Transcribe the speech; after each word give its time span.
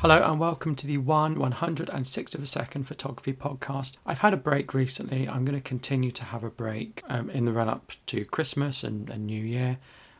Hello 0.00 0.22
and 0.22 0.40
welcome 0.40 0.74
to 0.76 0.86
the 0.86 0.96
1 0.96 1.36
106th 1.36 2.34
of 2.34 2.42
a 2.42 2.46
second 2.46 2.84
photography 2.84 3.34
podcast. 3.34 3.98
I've 4.06 4.20
had 4.20 4.32
a 4.32 4.38
break 4.38 4.72
recently. 4.72 5.28
I'm 5.28 5.44
going 5.44 5.58
to 5.58 5.60
continue 5.60 6.10
to 6.12 6.24
have 6.24 6.42
a 6.42 6.48
break 6.48 7.02
um, 7.10 7.28
in 7.28 7.44
the 7.44 7.52
run 7.52 7.68
up 7.68 7.92
to 8.06 8.24
Christmas 8.24 8.82
and, 8.82 9.10
and 9.10 9.26
New 9.26 9.44
Year. 9.44 9.76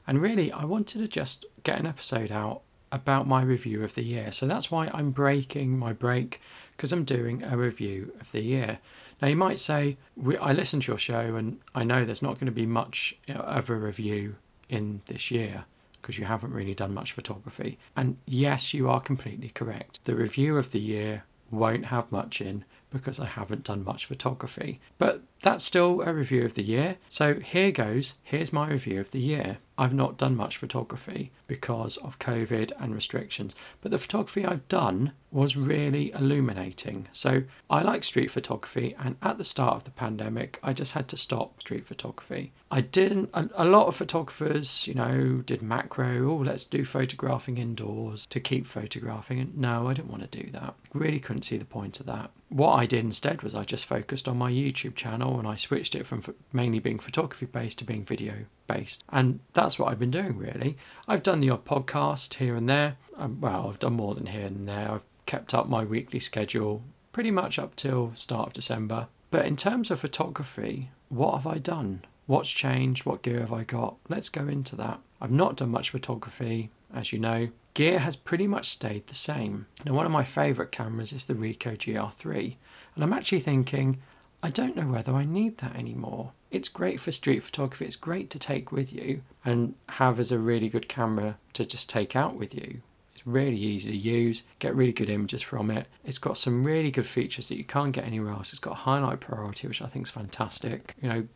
And 0.07 0.21
really, 0.21 0.53
I 0.53 0.67
wanted 0.67 0.99
to 0.99 1.09
just 1.09 1.47
get 1.63 1.79
an 1.79 1.87
episode 1.87 2.31
out 2.31 2.61
about 2.93 3.27
my 3.27 3.41
review 3.41 3.83
of 3.83 3.95
the 3.95 4.05
year. 4.05 4.33
So 4.33 4.47
that's 4.47 4.71
why 4.71 4.91
I'm 4.93 5.13
breaking 5.13 5.79
my 5.79 5.95
break 5.95 6.43
because 6.77 6.93
I'm 6.93 7.05
doing 7.05 7.43
a 7.43 7.57
review 7.57 8.13
of 8.21 8.33
the 8.33 8.43
year. 8.43 8.81
Now, 9.23 9.29
you 9.29 9.37
might 9.37 9.61
say, 9.61 9.97
I 10.43 10.53
listened 10.53 10.83
to 10.83 10.93
your 10.93 10.99
show 10.99 11.37
and 11.37 11.59
I 11.75 11.85
know 11.85 12.05
there's 12.05 12.21
not 12.21 12.35
going 12.35 12.45
to 12.49 12.53
be 12.53 12.67
much 12.67 13.17
of 13.31 13.71
a 13.71 13.77
review 13.77 14.37
in 14.69 15.01
this 15.07 15.31
year 15.31 15.65
because 16.01 16.19
you 16.19 16.25
haven't 16.25 16.53
really 16.53 16.75
done 16.75 16.95
much 16.95 17.13
photography. 17.13 17.79
And 17.97 18.17
yes, 18.27 18.75
you 18.75 18.89
are 18.89 19.01
completely 19.01 19.51
correct. 19.51 20.05
The 20.05 20.15
review 20.15 20.57
of 20.57 20.73
the 20.73 20.81
year 20.81 21.25
won't 21.51 21.87
have 21.87 22.11
much 22.13 22.41
in 22.41 22.65
because 22.91 23.21
I 23.21 23.27
haven't 23.27 23.65
done 23.65 23.85
much 23.85 24.07
photography. 24.07 24.81
But 24.99 25.23
that's 25.43 25.65
still 25.65 26.03
a 26.03 26.13
review 26.13 26.45
of 26.45 26.55
the 26.55 26.63
year. 26.63 26.97
So 27.09 27.35
here 27.35 27.71
goes. 27.71 28.15
Here's 28.23 28.53
my 28.53 28.69
review 28.69 29.01
of 29.01 29.11
the 29.11 29.21
year. 29.21 29.59
I've 29.81 29.95
not 29.95 30.19
done 30.19 30.37
much 30.37 30.59
photography 30.59 31.33
because 31.47 31.97
of 31.97 32.19
COVID 32.19 32.73
and 32.79 32.95
restrictions, 32.95 33.57
but 33.81 33.91
the 33.91 33.97
photography 33.97 34.45
I've 34.45 34.69
done 34.69 35.13
was 35.31 35.57
really 35.57 36.13
illuminating. 36.13 37.09
So 37.13 37.45
I 37.71 37.81
like 37.81 38.05
street 38.05 38.31
photography, 38.31 38.95
and 38.99 39.17
at 39.23 39.39
the 39.39 39.45
start 39.45 39.77
of 39.77 39.85
the 39.85 39.91
pandemic, 39.91 40.59
I 40.63 40.75
just 40.75 40.93
had 40.93 41.09
to 41.09 41.17
stop 41.17 41.63
street 41.63 41.87
photography. 41.87 42.53
I 42.71 42.83
didn't, 42.83 43.31
a, 43.33 43.49
a 43.55 43.65
lot 43.65 43.87
of 43.87 43.97
photographers, 43.97 44.87
you 44.87 44.93
know, 44.93 45.43
did 45.47 45.63
macro, 45.63 46.29
oh, 46.31 46.37
let's 46.37 46.67
do 46.67 46.85
photographing 46.85 47.57
indoors 47.57 48.27
to 48.27 48.39
keep 48.39 48.67
photographing. 48.67 49.41
And 49.41 49.57
no, 49.57 49.89
I 49.89 49.95
didn't 49.95 50.11
want 50.11 50.31
to 50.31 50.43
do 50.43 50.51
that. 50.51 50.75
Really 50.93 51.21
couldn't 51.21 51.45
see 51.45 51.57
the 51.57 51.65
point 51.65 52.01
of 52.01 52.07
that. 52.07 52.33
What 52.51 52.75
I 52.81 52.87
did 52.87 53.05
instead 53.05 53.43
was 53.43 53.55
I 53.55 53.65
just 53.65 53.85
focused 53.85 54.27
on 54.27 54.39
my 54.39 54.51
YouTube 54.51 54.95
channel 54.95 55.39
and 55.39 55.47
I 55.47 55.55
switched 55.55 55.95
it 55.95 56.07
from 56.07 56.23
mainly 56.51 56.79
being 56.79 56.99
photography 56.99 57.45
based 57.45 57.77
to 57.81 57.85
being 57.85 58.07
video 58.07 58.47
based. 58.67 59.05
And 59.11 59.41
that's 59.53 59.79
what 59.79 59.91
I've 59.91 59.99
been 59.99 60.11
doing 60.11 60.39
really. 60.39 60.79
I've 61.07 61.23
done 61.23 61.41
the 61.41 61.51
odd 61.51 61.67
podcast 61.67 62.33
here 62.37 62.57
and 62.57 62.71
there. 62.71 62.97
Um, 63.19 63.39
well, 63.39 63.69
I've 63.69 63.81
done 63.81 63.93
more 63.93 64.15
than 64.15 64.25
here 64.25 64.47
and 64.47 64.67
there. 64.67 64.93
I've 64.93 65.05
kept 65.27 65.53
up 65.53 65.69
my 65.69 65.85
weekly 65.85 66.21
schedule 66.21 66.83
pretty 67.13 67.31
much 67.31 67.59
up 67.59 67.77
till 67.77 68.13
start 68.15 68.47
of 68.47 68.53
December. 68.55 69.09
But 69.31 69.45
in 69.45 69.57
terms 69.57 69.91
of 69.91 70.01
photography, 70.01 70.91
what 71.11 71.35
have 71.35 71.47
I 71.47 71.59
done? 71.59 72.07
What's 72.25 72.49
changed? 72.49 73.05
What 73.05 73.21
gear 73.21 73.41
have 73.41 73.53
I 73.53 73.65
got? 73.65 73.97
Let's 74.09 74.31
go 74.31 74.49
into 74.49 74.75
that. 74.77 75.01
I've 75.21 75.31
not 75.31 75.57
done 75.57 75.69
much 75.69 75.91
photography, 75.91 76.71
as 76.95 77.13
you 77.13 77.19
know. 77.19 77.51
Gear 77.75 78.01
has 78.01 78.17
pretty 78.17 78.47
much 78.47 78.69
stayed 78.69 79.07
the 79.07 79.15
same. 79.15 79.67
Now, 79.85 79.95
one 79.95 80.07
of 80.07 80.13
my 80.13 80.25
favourite 80.25 80.73
cameras 80.73 81.13
is 81.13 81.27
the 81.27 81.35
Ricoh 81.35 81.77
GR3, 81.77 82.57
and 82.95 83.05
I'm 83.05 83.13
actually 83.13 83.41
thinking, 83.41 84.01
I 84.43 84.51
don't 84.51 84.77
know 84.77 84.87
whether 84.87 85.13
I 85.13 85.25
need 85.25 85.59
that 85.59 85.77
anymore. 85.77 86.33
It's 86.51 86.69
great 86.69 86.99
for 87.01 87.13
street 87.13 87.43
photography, 87.43 87.85
it's 87.85 87.97
great 87.97 88.31
to 88.31 88.39
take 88.39 88.73
with 88.73 88.93
you 88.93 89.23
and 89.45 89.75
have 89.91 90.19
as 90.19 90.33
a 90.33 90.39
really 90.39 90.69
good 90.69 90.89
camera 90.89 91.39
to 91.53 91.65
just 91.65 91.89
take 91.89 92.17
out 92.17 92.37
with 92.37 92.55
you. 92.55 92.83
It's 93.15 93.27
really 93.27 93.57
easy 93.57 93.93
to 93.93 93.97
use, 93.97 94.45
get 94.59 94.75
really 94.75 94.93
good 94.93 95.11
images 95.11 95.43
from 95.43 95.71
it. 95.71 95.87
It's 96.05 96.19
got 96.19 96.39
some 96.39 96.65
really 96.65 96.91
good 96.91 97.07
features 97.07 97.49
that 97.49 97.59
you 97.59 97.65
can't 97.65 97.93
get 97.93 98.07
anywhere 98.07 98.33
else. 98.33 98.51
It's 98.51 98.59
got 98.59 98.77
highlight 98.77 99.21
priority, 99.21 99.69
which 99.69 99.83
I 99.83 99.87
think 99.87 100.07
is 100.07 100.11
fantastic. 100.11 100.97
You 101.03 101.09
know, 101.09 101.29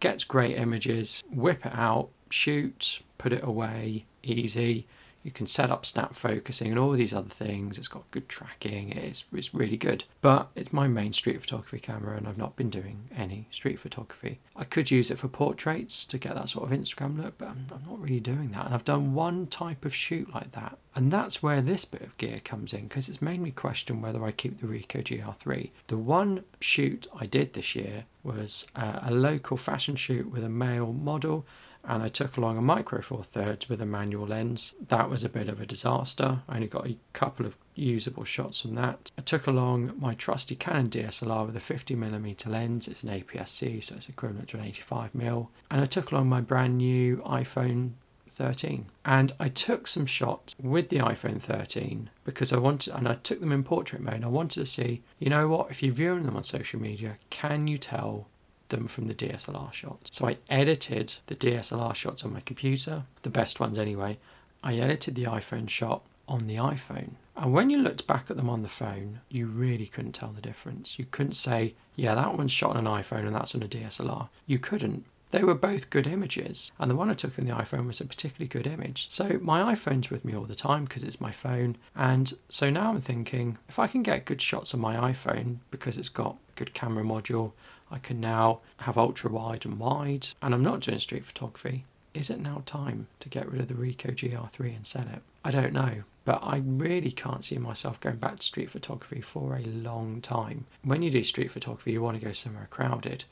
gets 0.00 0.22
great 0.22 0.58
images, 0.58 1.22
whip 1.32 1.64
it 1.64 1.72
out, 1.74 2.10
shoot, 2.30 3.00
put 3.16 3.32
it 3.32 3.42
away, 3.42 4.04
easy. 4.22 4.86
You 5.22 5.30
can 5.30 5.46
set 5.46 5.70
up 5.70 5.84
snap 5.84 6.14
focusing 6.14 6.70
and 6.70 6.78
all 6.78 6.92
these 6.92 7.12
other 7.12 7.28
things. 7.28 7.78
It's 7.78 7.88
got 7.88 8.10
good 8.10 8.28
tracking. 8.28 8.92
It's, 8.92 9.24
it's 9.32 9.54
really 9.54 9.76
good. 9.76 10.04
But 10.20 10.48
it's 10.54 10.72
my 10.72 10.88
main 10.88 11.12
street 11.12 11.40
photography 11.40 11.78
camera, 11.78 12.16
and 12.16 12.26
I've 12.26 12.38
not 12.38 12.56
been 12.56 12.70
doing 12.70 13.08
any 13.14 13.46
street 13.50 13.78
photography. 13.78 14.40
I 14.56 14.64
could 14.64 14.90
use 14.90 15.10
it 15.10 15.18
for 15.18 15.28
portraits 15.28 16.04
to 16.06 16.18
get 16.18 16.34
that 16.34 16.48
sort 16.48 16.70
of 16.70 16.78
Instagram 16.78 17.22
look, 17.22 17.38
but 17.38 17.48
I'm, 17.48 17.66
I'm 17.72 17.84
not 17.88 18.00
really 18.00 18.20
doing 18.20 18.50
that. 18.52 18.66
And 18.66 18.74
I've 18.74 18.84
done 18.84 19.14
one 19.14 19.46
type 19.46 19.84
of 19.84 19.94
shoot 19.94 20.32
like 20.34 20.52
that. 20.52 20.78
And 20.94 21.10
that's 21.10 21.42
where 21.42 21.60
this 21.60 21.84
bit 21.84 22.02
of 22.02 22.16
gear 22.16 22.40
comes 22.42 22.72
in 22.72 22.88
because 22.88 23.08
it's 23.08 23.22
made 23.22 23.40
me 23.40 23.52
question 23.52 24.02
whether 24.02 24.24
I 24.24 24.32
keep 24.32 24.60
the 24.60 24.66
Ricoh 24.66 25.04
GR3. 25.04 25.70
The 25.86 25.96
one 25.96 26.44
shoot 26.60 27.06
I 27.18 27.26
did 27.26 27.52
this 27.52 27.76
year 27.76 28.04
was 28.22 28.66
uh, 28.74 29.00
a 29.02 29.12
local 29.12 29.56
fashion 29.56 29.96
shoot 29.96 30.30
with 30.30 30.44
a 30.44 30.48
male 30.48 30.92
model 30.92 31.46
and 31.84 32.02
I 32.02 32.08
took 32.08 32.36
along 32.36 32.58
a 32.58 32.62
micro 32.62 33.00
four 33.00 33.24
thirds 33.24 33.68
with 33.68 33.80
a 33.80 33.86
manual 33.86 34.26
lens. 34.26 34.74
That 34.88 35.10
was 35.10 35.24
a 35.24 35.28
bit 35.28 35.48
of 35.48 35.60
a 35.60 35.66
disaster. 35.66 36.40
I 36.48 36.56
only 36.56 36.66
got 36.66 36.86
a 36.86 36.96
couple 37.12 37.46
of 37.46 37.56
usable 37.74 38.24
shots 38.24 38.60
from 38.60 38.74
that. 38.74 39.10
I 39.18 39.22
took 39.22 39.46
along 39.46 39.94
my 39.98 40.14
trusty 40.14 40.54
Canon 40.54 40.88
DSLR 40.88 41.46
with 41.46 41.56
a 41.56 41.60
50mm 41.60 42.46
lens. 42.46 42.88
It's 42.88 43.02
an 43.02 43.10
APS-C, 43.10 43.80
so 43.80 43.96
it's 43.96 44.08
equivalent 44.08 44.48
to 44.48 44.58
an 44.58 44.64
85mm. 44.64 45.48
And 45.70 45.80
I 45.80 45.86
took 45.86 46.12
along 46.12 46.28
my 46.28 46.40
brand 46.40 46.78
new 46.78 47.18
iPhone 47.18 47.92
13. 48.28 48.86
And 49.04 49.32
I 49.40 49.48
took 49.48 49.86
some 49.86 50.06
shots 50.06 50.54
with 50.62 50.88
the 50.88 50.98
iPhone 50.98 51.40
13 51.40 52.10
because 52.24 52.52
I 52.52 52.58
wanted, 52.58 52.94
and 52.94 53.08
I 53.08 53.14
took 53.14 53.40
them 53.40 53.52
in 53.52 53.64
portrait 53.64 54.02
mode. 54.02 54.24
I 54.24 54.28
wanted 54.28 54.60
to 54.60 54.66
see, 54.66 55.02
you 55.18 55.30
know 55.30 55.48
what, 55.48 55.70
if 55.70 55.82
you're 55.82 55.92
viewing 55.92 56.24
them 56.24 56.36
on 56.36 56.44
social 56.44 56.80
media, 56.80 57.16
can 57.30 57.66
you 57.66 57.78
tell 57.78 58.28
them 58.70 58.88
from 58.88 59.06
the 59.06 59.14
DSLR 59.14 59.72
shots. 59.72 60.10
So 60.16 60.26
I 60.26 60.38
edited 60.48 61.14
the 61.26 61.36
DSLR 61.36 61.94
shots 61.94 62.24
on 62.24 62.32
my 62.32 62.40
computer, 62.40 63.04
the 63.22 63.30
best 63.30 63.60
ones 63.60 63.78
anyway. 63.78 64.18
I 64.62 64.76
edited 64.76 65.14
the 65.14 65.24
iPhone 65.24 65.68
shot 65.68 66.02
on 66.28 66.46
the 66.46 66.56
iPhone. 66.56 67.12
And 67.36 67.52
when 67.52 67.70
you 67.70 67.78
looked 67.78 68.06
back 68.06 68.30
at 68.30 68.36
them 68.36 68.50
on 68.50 68.62
the 68.62 68.68
phone, 68.68 69.20
you 69.28 69.46
really 69.46 69.86
couldn't 69.86 70.12
tell 70.12 70.30
the 70.30 70.40
difference. 70.40 70.98
You 70.98 71.06
couldn't 71.10 71.34
say, 71.34 71.74
yeah, 71.96 72.14
that 72.14 72.36
one's 72.36 72.52
shot 72.52 72.76
on 72.76 72.86
an 72.86 72.92
iPhone 72.92 73.26
and 73.26 73.34
that's 73.34 73.54
on 73.54 73.62
a 73.62 73.68
DSLR. 73.68 74.28
You 74.46 74.58
couldn't. 74.58 75.04
They 75.30 75.44
were 75.44 75.54
both 75.54 75.90
good 75.90 76.06
images, 76.06 76.72
and 76.78 76.90
the 76.90 76.96
one 76.96 77.08
I 77.08 77.14
took 77.14 77.38
on 77.38 77.44
the 77.44 77.54
iPhone 77.54 77.86
was 77.86 78.00
a 78.00 78.04
particularly 78.04 78.48
good 78.48 78.66
image. 78.66 79.10
So 79.10 79.38
my 79.40 79.74
iPhone's 79.74 80.10
with 80.10 80.24
me 80.24 80.34
all 80.34 80.44
the 80.44 80.56
time 80.56 80.84
because 80.84 81.04
it's 81.04 81.20
my 81.20 81.30
phone, 81.30 81.76
and 81.94 82.32
so 82.48 82.68
now 82.68 82.90
I'm 82.90 83.00
thinking 83.00 83.58
if 83.68 83.78
I 83.78 83.86
can 83.86 84.02
get 84.02 84.24
good 84.24 84.42
shots 84.42 84.74
on 84.74 84.80
my 84.80 84.96
iPhone 85.12 85.58
because 85.70 85.96
it's 85.96 86.08
got 86.08 86.36
a 86.48 86.58
good 86.58 86.74
camera 86.74 87.04
module, 87.04 87.52
I 87.90 87.98
can 87.98 88.20
now 88.20 88.60
have 88.78 88.98
ultra 88.98 89.30
wide 89.30 89.64
and 89.64 89.78
wide, 89.78 90.28
and 90.42 90.52
I'm 90.52 90.62
not 90.62 90.80
doing 90.80 90.98
street 90.98 91.24
photography. 91.24 91.84
Is 92.12 92.28
it 92.28 92.40
now 92.40 92.62
time 92.66 93.06
to 93.20 93.28
get 93.28 93.50
rid 93.50 93.60
of 93.60 93.68
the 93.68 93.74
Ricoh 93.74 94.16
GR3 94.16 94.76
and 94.76 94.86
sell 94.86 95.06
it? 95.12 95.22
I 95.44 95.52
don't 95.52 95.72
know, 95.72 96.02
but 96.24 96.40
I 96.42 96.60
really 96.64 97.12
can't 97.12 97.44
see 97.44 97.56
myself 97.58 98.00
going 98.00 98.16
back 98.16 98.38
to 98.38 98.42
street 98.44 98.70
photography 98.70 99.20
for 99.20 99.54
a 99.54 99.62
long 99.62 100.20
time. 100.20 100.66
When 100.82 101.02
you 101.02 101.10
do 101.10 101.22
street 101.22 101.52
photography, 101.52 101.92
you 101.92 102.02
want 102.02 102.18
to 102.18 102.26
go 102.26 102.32
somewhere 102.32 102.66
crowded. 102.68 103.24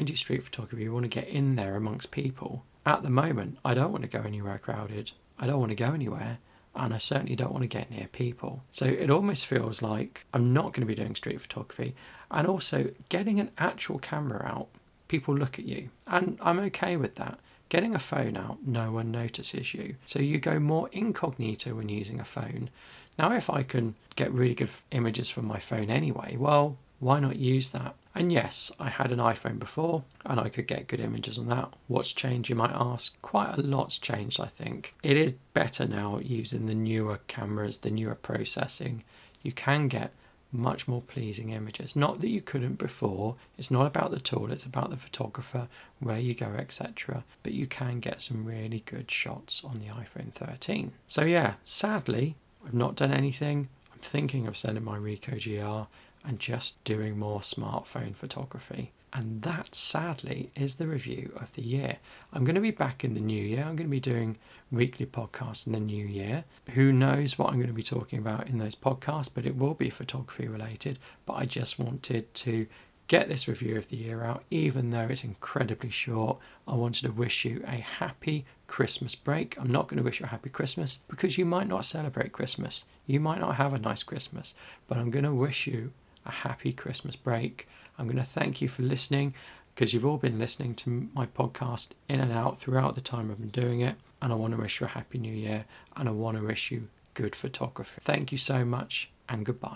Do 0.00 0.16
street 0.16 0.44
photography, 0.44 0.84
you 0.84 0.92
want 0.92 1.04
to 1.04 1.08
get 1.08 1.28
in 1.28 1.56
there 1.56 1.76
amongst 1.76 2.10
people. 2.10 2.64
At 2.86 3.02
the 3.02 3.10
moment, 3.10 3.58
I 3.64 3.74
don't 3.74 3.92
want 3.92 4.02
to 4.02 4.08
go 4.08 4.22
anywhere 4.22 4.58
crowded. 4.58 5.12
I 5.38 5.46
don't 5.46 5.60
want 5.60 5.70
to 5.70 5.76
go 5.76 5.92
anywhere 5.92 6.38
and 6.74 6.94
I 6.94 6.98
certainly 6.98 7.36
don't 7.36 7.52
want 7.52 7.62
to 7.62 7.68
get 7.68 7.90
near 7.90 8.08
people. 8.12 8.62
So 8.70 8.86
it 8.86 9.10
almost 9.10 9.46
feels 9.46 9.82
like 9.82 10.24
I'm 10.32 10.52
not 10.52 10.72
going 10.72 10.80
to 10.80 10.86
be 10.86 10.94
doing 10.94 11.14
street 11.14 11.40
photography. 11.40 11.94
And 12.30 12.46
also, 12.46 12.90
getting 13.10 13.40
an 13.40 13.50
actual 13.58 13.98
camera 13.98 14.42
out, 14.46 14.68
people 15.08 15.36
look 15.36 15.58
at 15.58 15.66
you, 15.66 15.90
and 16.06 16.38
I'm 16.40 16.58
okay 16.60 16.96
with 16.96 17.16
that. 17.16 17.38
Getting 17.68 17.94
a 17.94 17.98
phone 17.98 18.36
out, 18.36 18.58
no 18.66 18.92
one 18.92 19.10
notices 19.10 19.74
you. 19.74 19.96
So 20.06 20.18
you 20.18 20.38
go 20.38 20.58
more 20.58 20.88
incognito 20.92 21.74
when 21.74 21.88
using 21.88 22.20
a 22.20 22.24
phone. 22.24 22.70
Now, 23.18 23.32
if 23.32 23.50
I 23.50 23.62
can 23.62 23.94
get 24.16 24.32
really 24.32 24.54
good 24.54 24.70
images 24.90 25.30
from 25.30 25.46
my 25.46 25.58
phone 25.58 25.90
anyway, 25.90 26.36
well, 26.38 26.76
why 27.00 27.20
not 27.20 27.36
use 27.36 27.70
that? 27.70 27.94
And 28.14 28.30
yes, 28.30 28.70
I 28.78 28.90
had 28.90 29.10
an 29.10 29.18
iPhone 29.18 29.58
before 29.58 30.04
and 30.26 30.38
I 30.38 30.48
could 30.48 30.66
get 30.66 30.86
good 30.86 31.00
images 31.00 31.38
on 31.38 31.48
that. 31.48 31.74
What's 31.88 32.12
changed, 32.12 32.50
you 32.50 32.54
might 32.54 32.74
ask? 32.74 33.20
Quite 33.22 33.56
a 33.56 33.62
lot's 33.62 33.98
changed, 33.98 34.40
I 34.40 34.46
think. 34.46 34.94
It 35.02 35.16
is 35.16 35.32
better 35.32 35.86
now 35.86 36.18
using 36.18 36.66
the 36.66 36.74
newer 36.74 37.20
cameras, 37.26 37.78
the 37.78 37.90
newer 37.90 38.14
processing. 38.14 39.04
You 39.42 39.52
can 39.52 39.88
get 39.88 40.12
much 40.52 40.86
more 40.86 41.00
pleasing 41.00 41.50
images. 41.50 41.96
Not 41.96 42.20
that 42.20 42.28
you 42.28 42.42
couldn't 42.42 42.76
before, 42.76 43.36
it's 43.56 43.70
not 43.70 43.86
about 43.86 44.10
the 44.10 44.20
tool, 44.20 44.52
it's 44.52 44.66
about 44.66 44.90
the 44.90 44.98
photographer, 44.98 45.68
where 45.98 46.18
you 46.18 46.34
go, 46.34 46.52
etc. 46.58 47.24
But 47.42 47.54
you 47.54 47.66
can 47.66 48.00
get 48.00 48.20
some 48.20 48.44
really 48.44 48.82
good 48.84 49.10
shots 49.10 49.64
on 49.64 49.80
the 49.80 49.86
iPhone 49.86 50.32
13. 50.32 50.92
So, 51.06 51.22
yeah, 51.24 51.54
sadly, 51.64 52.36
I've 52.64 52.74
not 52.74 52.96
done 52.96 53.12
anything. 53.12 53.68
I'm 53.92 54.00
thinking 54.00 54.46
of 54.46 54.56
sending 54.56 54.84
my 54.84 54.98
Ricoh 54.98 55.42
GR 55.42 55.88
and 56.24 56.38
just 56.38 56.82
doing 56.84 57.18
more 57.18 57.40
smartphone 57.40 58.14
photography. 58.14 58.92
And 59.14 59.42
that 59.42 59.74
sadly 59.74 60.50
is 60.54 60.76
the 60.76 60.86
review 60.86 61.32
of 61.36 61.52
the 61.54 61.62
year. 61.62 61.98
I'm 62.32 62.44
going 62.44 62.54
to 62.54 62.62
be 62.62 62.70
back 62.70 63.04
in 63.04 63.12
the 63.12 63.20
new 63.20 63.42
year. 63.42 63.60
I'm 63.60 63.76
going 63.76 63.88
to 63.88 63.88
be 63.88 64.00
doing 64.00 64.38
weekly 64.70 65.04
podcasts 65.04 65.66
in 65.66 65.74
the 65.74 65.80
new 65.80 66.06
year. 66.06 66.44
Who 66.70 66.92
knows 66.92 67.38
what 67.38 67.50
I'm 67.50 67.56
going 67.56 67.66
to 67.66 67.74
be 67.74 67.82
talking 67.82 68.18
about 68.18 68.48
in 68.48 68.56
those 68.56 68.74
podcasts, 68.74 69.28
but 69.32 69.44
it 69.44 69.56
will 69.56 69.74
be 69.74 69.90
photography 69.90 70.48
related. 70.48 70.98
But 71.26 71.34
I 71.34 71.44
just 71.44 71.78
wanted 71.78 72.32
to 72.34 72.66
get 73.06 73.28
this 73.28 73.48
review 73.48 73.76
of 73.76 73.88
the 73.88 73.96
year 73.96 74.24
out, 74.24 74.44
even 74.50 74.88
though 74.88 75.08
it's 75.10 75.24
incredibly 75.24 75.90
short. 75.90 76.38
I 76.66 76.74
wanted 76.74 77.02
to 77.02 77.12
wish 77.12 77.44
you 77.44 77.62
a 77.66 77.76
happy 77.76 78.46
Christmas 78.66 79.14
break. 79.14 79.58
I'm 79.60 79.70
not 79.70 79.88
going 79.88 79.98
to 79.98 80.02
wish 80.02 80.20
you 80.20 80.24
a 80.24 80.30
happy 80.30 80.48
Christmas 80.48 81.00
because 81.08 81.36
you 81.36 81.44
might 81.44 81.68
not 81.68 81.84
celebrate 81.84 82.32
Christmas. 82.32 82.84
You 83.06 83.20
might 83.20 83.40
not 83.40 83.56
have 83.56 83.74
a 83.74 83.78
nice 83.78 84.02
Christmas, 84.02 84.54
but 84.86 84.96
I'm 84.96 85.10
going 85.10 85.26
to 85.26 85.34
wish 85.34 85.66
you 85.66 85.92
a 86.24 86.30
happy 86.30 86.72
Christmas 86.72 87.16
break. 87.16 87.68
I'm 87.98 88.06
going 88.06 88.16
to 88.16 88.24
thank 88.24 88.60
you 88.60 88.68
for 88.68 88.82
listening 88.82 89.34
because 89.74 89.94
you've 89.94 90.06
all 90.06 90.18
been 90.18 90.38
listening 90.38 90.74
to 90.76 91.08
my 91.14 91.26
podcast 91.26 91.90
in 92.08 92.20
and 92.20 92.32
out 92.32 92.58
throughout 92.58 92.94
the 92.94 93.00
time 93.00 93.30
I've 93.30 93.40
been 93.40 93.48
doing 93.48 93.80
it. 93.80 93.96
And 94.20 94.32
I 94.32 94.36
want 94.36 94.54
to 94.54 94.60
wish 94.60 94.80
you 94.80 94.86
a 94.86 94.90
happy 94.90 95.18
new 95.18 95.32
year 95.32 95.64
and 95.96 96.08
I 96.08 96.12
want 96.12 96.36
to 96.36 96.44
wish 96.44 96.70
you 96.70 96.88
good 97.14 97.34
photography. 97.34 98.00
Thank 98.04 98.32
you 98.32 98.38
so 98.38 98.64
much 98.64 99.10
and 99.28 99.44
goodbye. 99.44 99.70